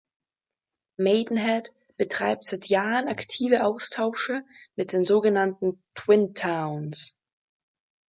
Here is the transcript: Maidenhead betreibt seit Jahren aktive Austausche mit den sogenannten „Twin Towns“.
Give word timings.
Maidenhead 0.97 1.75
betreibt 1.95 2.45
seit 2.45 2.65
Jahren 2.69 3.07
aktive 3.07 3.63
Austausche 3.63 4.43
mit 4.75 4.93
den 4.93 5.03
sogenannten 5.03 5.83
„Twin 5.93 6.33
Towns“. 6.33 7.15